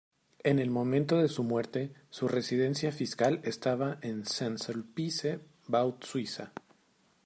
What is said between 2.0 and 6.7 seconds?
su residencia fiscal estaba en Saint-Sulpice, Vaud, Suiza.